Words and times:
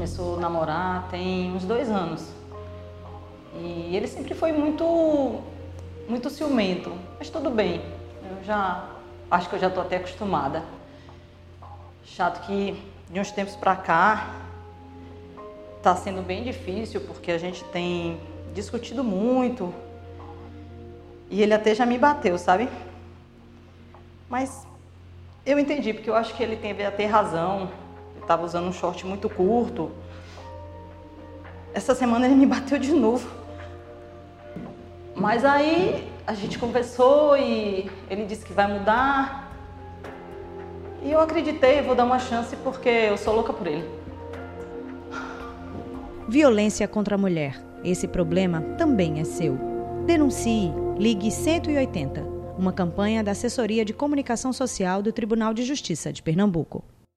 começou 0.00 0.38
a 0.38 0.40
namorar 0.40 1.08
tem 1.10 1.52
uns 1.52 1.66
dois 1.66 1.90
anos. 1.90 2.26
E 3.54 3.94
ele 3.94 4.06
sempre 4.06 4.32
foi 4.32 4.50
muito, 4.50 5.42
muito 6.08 6.30
ciumento, 6.30 6.90
mas 7.18 7.28
tudo 7.28 7.50
bem. 7.50 7.82
Eu 8.30 8.42
já 8.42 8.88
acho 9.30 9.50
que 9.50 9.56
eu 9.56 9.58
já 9.58 9.68
estou 9.68 9.82
até 9.82 9.96
acostumada. 9.96 10.62
Chato 12.02 12.46
que 12.46 12.82
de 13.10 13.20
uns 13.20 13.30
tempos 13.30 13.54
para 13.56 13.76
cá 13.76 14.36
está 15.76 15.94
sendo 15.94 16.22
bem 16.22 16.44
difícil 16.44 17.02
porque 17.02 17.30
a 17.30 17.36
gente 17.36 17.62
tem 17.64 18.18
discutido 18.54 19.04
muito 19.04 19.70
e 21.28 21.42
ele 21.42 21.52
até 21.52 21.74
já 21.74 21.84
me 21.84 21.98
bateu, 21.98 22.38
sabe? 22.38 22.70
Mas 24.30 24.66
eu 25.44 25.58
entendi 25.58 25.92
porque 25.92 26.08
eu 26.08 26.14
acho 26.14 26.34
que 26.34 26.42
ele 26.42 26.56
teve 26.56 26.86
até 26.86 27.04
razão. 27.04 27.68
Estava 28.30 28.46
usando 28.46 28.68
um 28.68 28.72
short 28.72 29.04
muito 29.04 29.28
curto. 29.28 29.90
Essa 31.74 31.96
semana 31.96 32.26
ele 32.26 32.36
me 32.36 32.46
bateu 32.46 32.78
de 32.78 32.92
novo. 32.92 33.28
Mas 35.16 35.44
aí 35.44 36.08
a 36.24 36.32
gente 36.32 36.56
conversou 36.56 37.36
e 37.36 37.90
ele 38.08 38.24
disse 38.26 38.46
que 38.46 38.52
vai 38.52 38.72
mudar. 38.72 39.52
E 41.02 41.10
eu 41.10 41.20
acreditei, 41.20 41.82
vou 41.82 41.96
dar 41.96 42.04
uma 42.04 42.20
chance 42.20 42.54
porque 42.58 42.88
eu 42.88 43.16
sou 43.18 43.34
louca 43.34 43.52
por 43.52 43.66
ele. 43.66 43.90
Violência 46.28 46.86
contra 46.86 47.16
a 47.16 47.18
mulher. 47.18 47.60
Esse 47.82 48.06
problema 48.06 48.60
também 48.78 49.18
é 49.18 49.24
seu. 49.24 49.58
Denuncie. 50.06 50.72
Ligue 50.96 51.32
180. 51.32 52.22
Uma 52.56 52.72
campanha 52.72 53.24
da 53.24 53.32
Assessoria 53.32 53.84
de 53.84 53.92
Comunicação 53.92 54.52
Social 54.52 55.02
do 55.02 55.12
Tribunal 55.12 55.52
de 55.52 55.64
Justiça 55.64 56.12
de 56.12 56.22
Pernambuco. 56.22 56.84